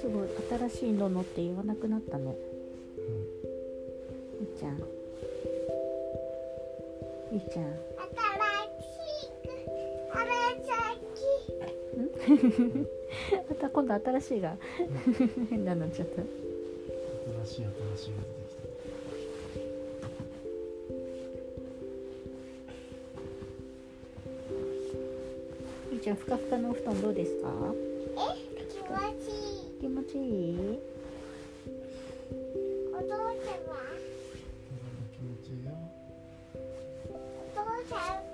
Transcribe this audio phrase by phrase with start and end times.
[0.00, 0.28] すごい
[0.70, 2.34] 新しいののって言わなくなったの。
[4.40, 4.78] いいちゃん。
[7.34, 7.94] いいちゃん。
[13.48, 14.56] また今度新しいが
[15.50, 16.22] 変なのちゃった
[17.44, 18.63] 新しい新しいが出てきい
[26.04, 27.48] ちゃんふかふかのお布団どうですか？
[29.80, 30.78] 気持ちいい。
[33.48, 33.56] た
[35.16, 35.72] 気持ちいいよ。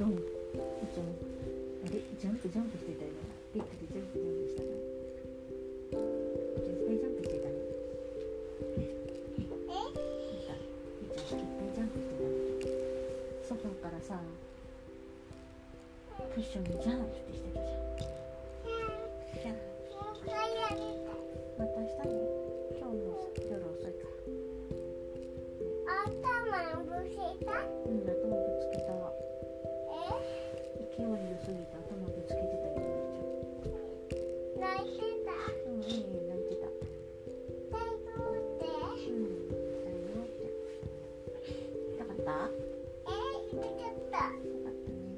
[0.00, 0.24] どんどんいい
[0.94, 2.00] ちゃんあれ？
[2.18, 3.10] ジャンプジャンプしてたよ。
[3.52, 6.00] ビッグでジャンプジャンプしたのい
[6.56, 7.60] いちゃんいっぱいジャンプしてたね
[9.36, 12.32] 見たいいちゃんいっぱいジャンプしてたね
[13.44, 14.16] ソファーからさ
[16.34, 18.09] クッションにジャンプってしてたじゃん。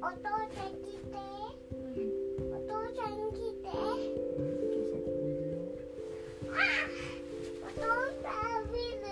[0.03, 1.15] お父さん来て、
[2.51, 3.65] お父さん来て。
[3.67, 4.51] うん
[7.63, 7.81] お父
[8.21, 9.05] さん見る。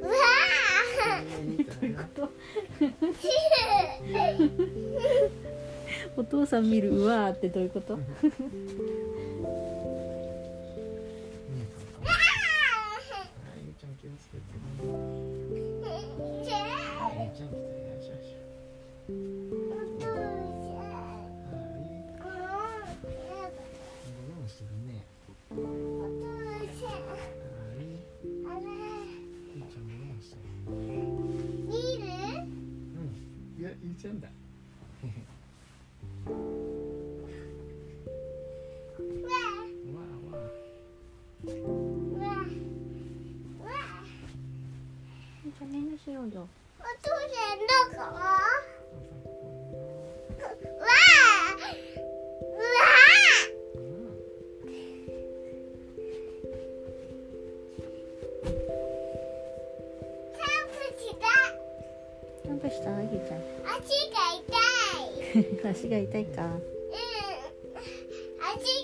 [0.00, 0.64] よお父
[0.96, 2.18] さん見るうこと
[6.16, 6.90] お父さん見る。
[6.90, 7.98] うわーってどういうこと？
[33.70, 34.32] いやゆうちゃんだわ
[39.94, 40.50] あわあ
[41.46, 46.48] じゃあ、ね、しようよ。
[46.78, 47.10] お父
[62.68, 63.40] した、ゆうちゃん。
[63.64, 66.44] 足が痛い 足が痛いか。
[66.44, 66.70] うん
[68.42, 68.79] 足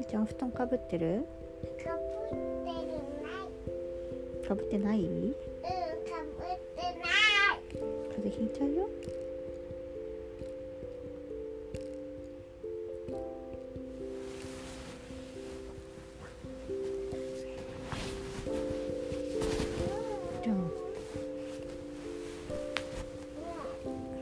[0.00, 1.26] ゆうちゃん、お布団かぶってる？
[1.84, 5.04] かぶってるないかぶってない？
[5.04, 5.36] うんか
[6.38, 7.12] ぶってない
[8.08, 8.88] 風邪ひいちゃうよ。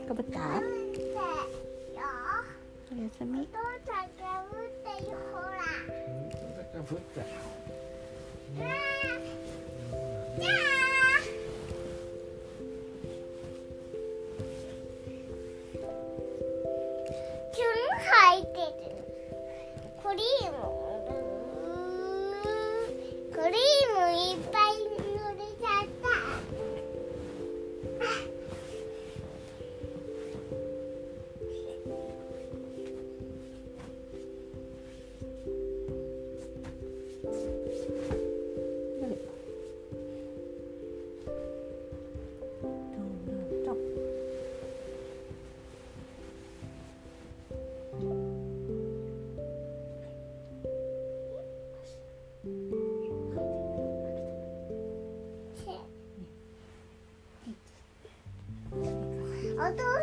[0.09, 0.39] かぶった？
[2.91, 3.47] おやすみ。
[6.83, 7.25] put down.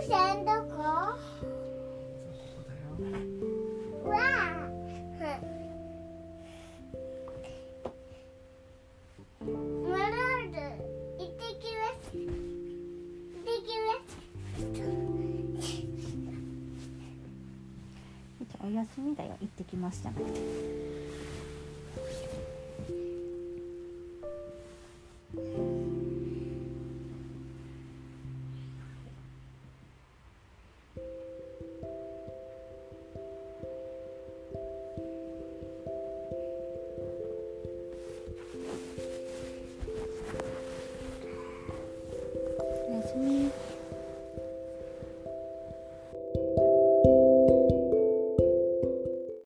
[0.06, 0.82] 船どこ？
[4.08, 4.24] わあ。
[9.42, 10.14] マロ
[11.18, 12.14] 行ってきます。
[12.14, 12.22] 行
[13.34, 14.64] ってきます。
[18.64, 19.36] お休みだよ。
[19.40, 20.85] 行ってきますじゃなくて。